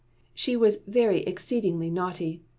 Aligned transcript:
She 0.33 0.55
was 0.55 0.77
very 0.87 1.21
exceedingly 1.25 1.91
naughty. 1.91 2.41